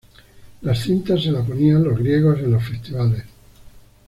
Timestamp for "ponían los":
1.47-1.99